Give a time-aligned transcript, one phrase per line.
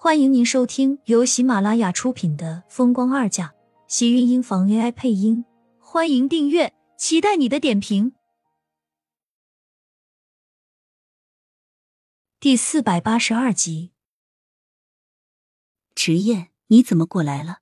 [0.00, 3.48] 欢迎您收听由喜马拉雅出品的《风光二嫁》，
[3.88, 5.44] 喜运音房 AI 配音。
[5.80, 8.12] 欢迎订阅，期待你的点评。
[12.38, 13.90] 第四百八十二集，
[15.96, 17.58] 迟燕，你怎么过来了？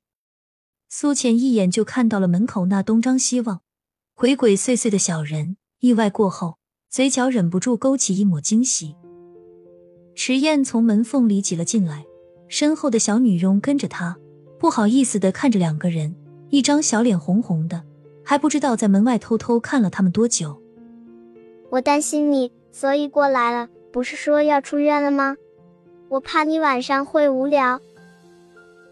[0.91, 3.63] 苏浅一眼就看到了门口那东张西望、
[4.15, 6.59] 鬼鬼祟祟的小人，意外过后，
[6.91, 8.95] 嘴角忍不住勾起一抹惊喜。
[10.15, 12.05] 迟燕从门缝里挤了进来。
[12.49, 14.17] 身后的小女佣跟着他，
[14.59, 16.15] 不好意思的看着两个人，
[16.51, 17.83] 一张小脸红红的，
[18.25, 20.61] 还不知道在门外偷偷看了他们多久。
[21.71, 23.69] 我担心你，所以过来了。
[23.93, 25.37] 不是说要出院了吗？
[26.09, 27.81] 我怕你晚上会无聊。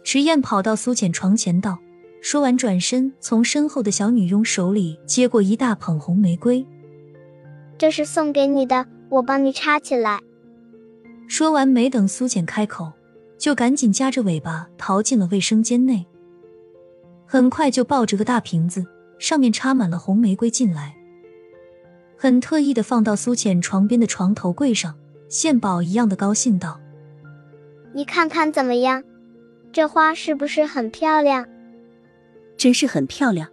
[0.02, 1.78] 池燕跑到苏浅床前道，
[2.20, 6.66] 说完转身从身后的小女佣手里接过一大捧红玫瑰，
[7.76, 10.20] 这是送给你的，我帮你插起来。
[11.28, 12.92] 说完，没等苏浅开口。
[13.36, 16.06] 就赶紧夹着尾巴逃进了卫生间内，
[17.26, 18.84] 很快就抱着个大瓶子，
[19.18, 20.96] 上面插满了红玫瑰进来，
[22.16, 24.94] 很特意的放到苏浅床边的床头柜上，
[25.28, 26.80] 献宝一样的高兴道
[27.92, 29.02] ：“你看看怎么样？
[29.72, 31.46] 这花是不是很漂亮？
[32.56, 33.50] 真是很漂亮，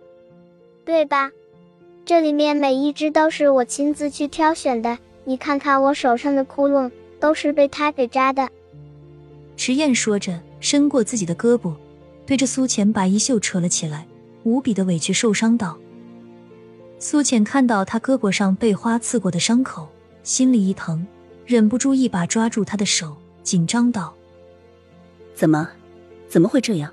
[0.85, 1.31] 对吧？
[2.05, 8.47] 这里面每一只都是我亲自去挑选的，你看看我手上的窟窿，都是被它给扎的。”
[9.63, 11.71] 迟燕说着，伸过自己的胳膊，
[12.25, 14.07] 对着苏浅把衣袖扯了起来，
[14.41, 15.77] 无比的委屈受伤道。
[16.97, 19.87] 苏浅看到他胳膊上被花刺过的伤口，
[20.23, 21.05] 心里一疼，
[21.45, 24.11] 忍不住一把抓住他的手，紧张道
[25.35, 25.69] ：“怎么，
[26.27, 26.91] 怎么会这样？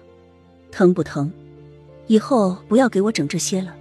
[0.71, 1.33] 疼不疼？
[2.07, 3.75] 以后不要给我整这些了。”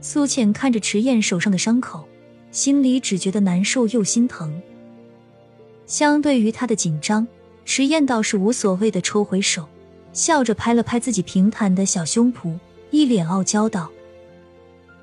[0.00, 2.06] 苏浅看着迟燕手上的伤口，
[2.52, 4.62] 心里只觉得难受又心疼。
[5.88, 7.26] 相对于他的紧张。
[7.68, 9.68] 迟燕倒是无所谓的抽回手，
[10.14, 12.58] 笑着拍了拍自己平坦的小胸脯，
[12.90, 13.90] 一脸傲娇道：“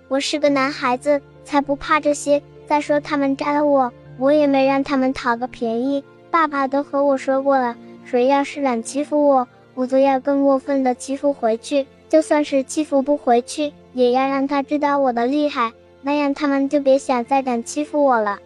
[0.10, 2.42] 我是个男孩子，才不怕这些。
[2.66, 6.04] 再说他们扎了我，我也没让他们讨个便宜。
[6.32, 11.86] 爸爸都和我说过了，谁要是敢欺负我，我就要更过分的欺负回去。
[12.10, 15.72] 就算是欺负不回去，也要让他知道我的厉害，
[16.02, 18.40] 那样他们就别想再敢欺负我了。”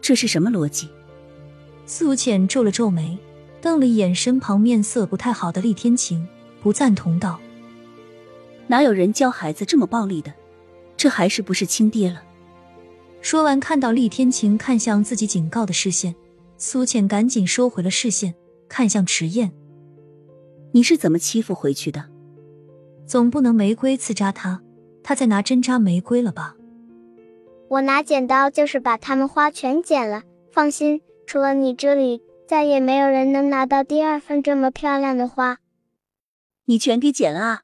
[0.00, 0.88] 这是什么逻辑？
[1.88, 3.16] 苏浅皱了皱眉，
[3.62, 6.28] 瞪了一眼身旁面色不太好的厉天晴，
[6.60, 7.40] 不赞同道
[8.68, 10.30] ：“哪有人教孩子这么暴力的？
[10.98, 12.22] 这还是不是亲爹了？”
[13.22, 16.14] 说完，看到厉天晴看向自己警告的视线，
[16.58, 18.34] 苏浅赶紧收回了视线，
[18.68, 19.50] 看向迟燕
[20.72, 22.04] ：“你是怎么欺负回去的？
[23.06, 24.60] 总不能玫瑰刺扎他，
[25.02, 26.54] 他再拿针扎玫瑰了吧
[27.70, 35.58] ？”“我拿剪刀就是把他们花全剪了，放心。”除了你这里，再也没有人能拿到第二份这么漂亮的花。
[36.64, 37.62] 你全给剪了啊！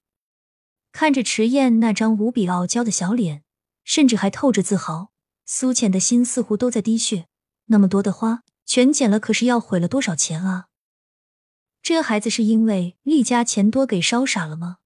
[0.92, 3.42] 看着迟燕那张无比傲娇的小脸，
[3.82, 5.08] 甚至还透着自豪，
[5.46, 7.24] 苏浅的心似乎都在滴血。
[7.68, 10.66] 那么多的花全剪了，可是要毁了多少钱啊？
[11.80, 14.76] 这孩子是因为厉家钱多给烧傻了吗？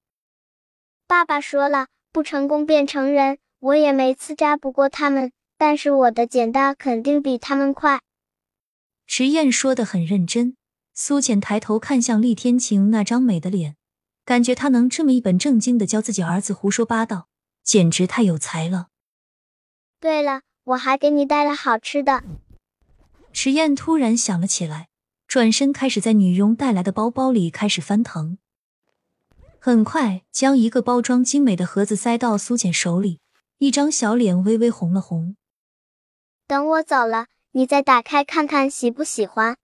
[1.08, 3.38] 爸爸说了，不成功便成仁。
[3.58, 8.00] 我也没刺扎不过他们，但是我的剪刀肯定比他们快。
[9.08, 10.54] 迟燕说的很认真，
[10.92, 13.74] 苏浅抬头看向厉天晴那张美的脸，
[14.26, 17.26] 感觉他能这么一本正经的教自己儿子胡说八道，
[17.64, 18.88] 简直太有才了。
[19.98, 22.22] 对了，我还给你带了好吃的。
[23.32, 24.88] 迟燕突然想了起来，
[25.26, 28.36] 转身开始在女佣带来的包包里开始翻腾，
[29.58, 33.20] 很快将一个包装精美的盒子塞到苏浅手里，
[33.56, 35.34] 一张小脸微微红了红。
[36.46, 37.28] 等我走了。
[37.52, 39.56] 你再打开看看，喜不喜欢？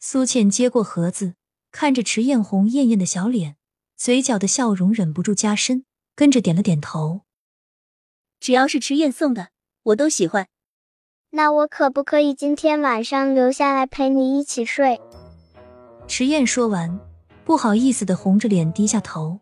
[0.00, 1.34] 苏倩接过盒子，
[1.70, 3.56] 看着迟艳红艳艳的小脸，
[3.96, 5.84] 嘴角的笑容忍不住加深，
[6.16, 7.22] 跟着点了点头。
[8.40, 9.50] 只要是迟燕送的，
[9.84, 10.48] 我都喜欢。
[11.30, 15.00] 那我可不可以今天晚上留下来陪你一起睡？
[16.08, 16.98] 迟燕说完，
[17.44, 19.38] 不好意思的红着脸低下头。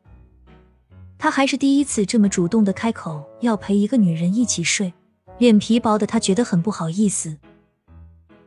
[1.18, 4.92] 他还是第一次这么主动的开口要陪一个女人一起睡。
[5.40, 7.38] 脸皮薄的他觉得很不好意思，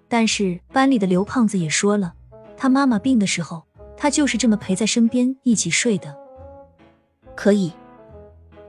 [0.07, 2.13] 但是班里的刘胖子也说了，
[2.55, 3.63] 他妈妈病的时候，
[3.97, 6.15] 他就是这么陪在身边一起睡的。
[7.35, 7.73] 可以？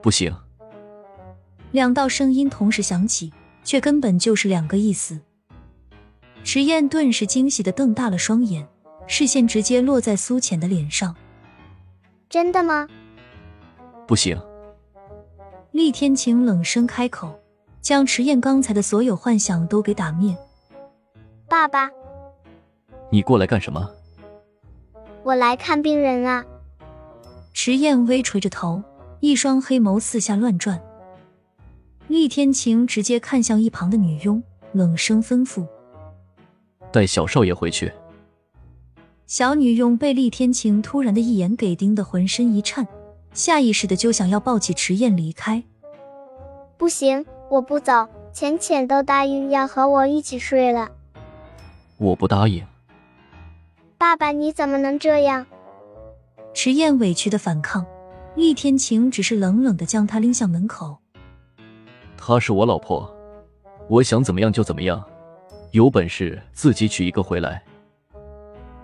[0.00, 0.34] 不行。
[1.72, 3.30] 两道声音同时响起，
[3.62, 5.20] 却根本就是两个意思。
[6.42, 8.66] 池燕顿时惊喜的瞪大了双眼，
[9.06, 11.14] 视线直接落在苏浅的脸上。
[12.30, 12.88] 真的吗？
[14.06, 14.40] 不行。
[15.72, 17.38] 厉天晴冷声开口。
[17.84, 20.34] 将迟燕刚才的所有幻想都给打灭。
[21.46, 21.90] 爸爸，
[23.10, 23.86] 你过来干什么？
[25.22, 26.42] 我来看病人啊。
[27.52, 28.82] 迟燕微垂着头，
[29.20, 30.82] 一双黑眸四下乱转。
[32.08, 34.42] 厉天晴直接看向一旁的女佣，
[34.72, 35.66] 冷声吩咐
[36.90, 37.92] ：“带小少爷回去。”
[39.28, 42.88] 小女佣被厉天晴突然的一眼给盯得浑身一颤，
[43.34, 45.62] 下意识的就想要抱起迟燕离开。
[46.78, 47.24] 不行，
[47.54, 48.08] 我不走。
[48.32, 50.90] 浅浅都答应要和我一起睡了。
[51.98, 52.66] 我不答应。
[53.96, 55.46] 爸爸，你怎么能这样？
[56.52, 57.86] 迟燕委屈的反抗，
[58.34, 60.98] 厉天晴只是冷冷的将她拎向门口。
[62.16, 63.08] 她是我老婆，
[63.88, 65.00] 我想怎么样就怎么样，
[65.70, 67.62] 有本事自己娶一个回来。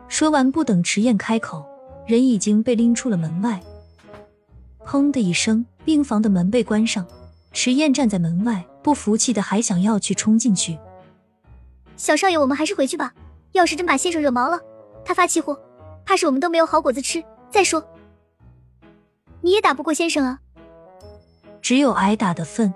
[0.06, 1.66] 说完，不等迟燕开口，
[2.06, 3.60] 人已经被拎出了门外。
[4.86, 7.04] 砰的一声，病房的门被关上。
[7.52, 10.78] 迟燕站在门外，不服气的还想要去冲进去。
[11.96, 13.12] 小少爷，我们还是回去吧。
[13.52, 14.60] 要是真把先生惹毛了，
[15.04, 15.58] 他发气火，
[16.06, 17.22] 怕是我们都没有好果子吃。
[17.50, 17.84] 再说，
[19.40, 20.38] 你也打不过先生啊。
[21.60, 22.72] 只有挨打的份。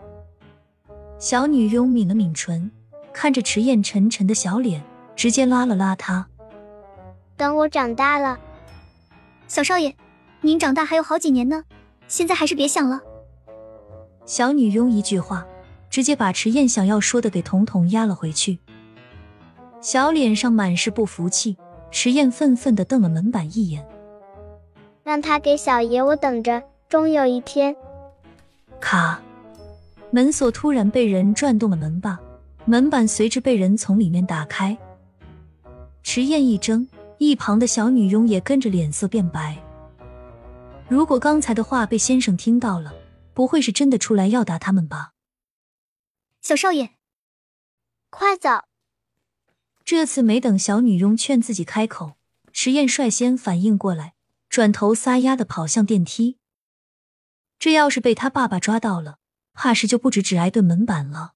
[1.18, 2.70] 小女佣抿了抿唇，
[3.12, 4.82] 看着迟燕沉沉的小脸，
[5.14, 6.26] 直接拉了拉她。
[7.36, 8.38] 等我长大了，
[9.46, 9.94] 小少爷，
[10.40, 11.64] 您长大还有好几年呢，
[12.08, 13.00] 现在还是别想了。
[14.26, 15.46] 小女佣一句话，
[15.90, 18.58] 直接把迟燕想要说的给统统压了回去。
[19.80, 21.56] 小脸上满是不服气，
[21.90, 23.86] 迟燕愤愤的瞪了门板一眼，
[25.02, 27.76] 让他给小爷我等着，终有一天。
[28.80, 29.20] 卡，
[30.10, 32.18] 门锁突然被人转动了门把，
[32.64, 34.76] 门板随之被人从里面打开。
[36.02, 36.88] 迟燕一怔，
[37.18, 39.54] 一旁的小女佣也跟着脸色变白。
[40.88, 42.92] 如果刚才的话被先生听到了。
[43.34, 45.12] 不会是真的出来要打他们吧？
[46.40, 46.94] 小少爷，
[48.10, 48.64] 快走！
[49.84, 52.16] 这次没等小女佣劝自己开口，
[52.52, 54.14] 迟燕率先反应过来，
[54.48, 56.38] 转头撒丫的跑向电梯。
[57.58, 59.18] 这要是被他爸爸抓到了，
[59.52, 61.34] 怕是就不止只挨顿门板了。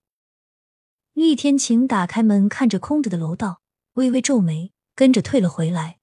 [1.12, 3.60] 厉天晴打开门，看着空着的楼道，
[3.94, 5.98] 微微皱眉，跟着退了回来。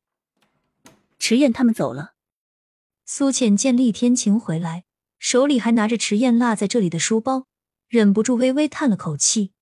[1.20, 2.14] 迟燕他们走了。
[3.06, 4.85] 苏浅见厉天晴回来。
[5.20, 7.48] 手里还拿着迟燕落在这里的书包，
[7.88, 9.54] 忍不住微微叹了口气。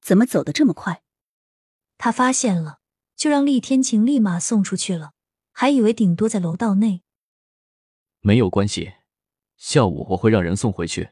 [0.00, 1.02] 怎么走得这么快？
[1.98, 2.80] 他发现了，
[3.16, 5.12] 就让厉天晴立马送出去了，
[5.52, 7.02] 还以为顶多在楼道内。
[8.20, 8.94] 没有关系，
[9.56, 11.10] 下午我会让人送回去。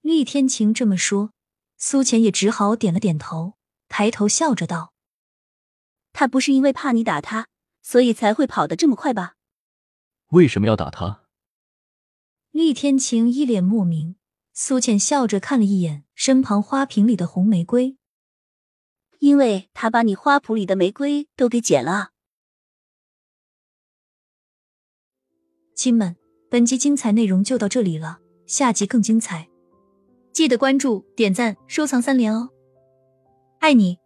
[0.00, 1.32] 厉天晴这么说，
[1.76, 3.54] 苏浅也只好点了点头，
[3.88, 4.92] 抬头笑着道
[6.12, 7.48] ：“他不是因为怕你打他，
[7.82, 9.34] 所以才会跑得这么快吧？
[10.28, 11.24] 为什么要打他？”
[12.56, 14.16] 厉天晴一脸莫名，
[14.54, 17.98] 苏浅笑着看了一眼身旁花瓶里的红玫瑰，
[19.18, 22.12] 因为他把你花圃里的玫瑰都给剪了。
[25.74, 26.16] 亲们，
[26.48, 29.50] 本集精彩内容就到这里了，下集更精彩，
[30.32, 32.48] 记得关注、点赞、收藏三连哦，
[33.58, 33.98] 爱你！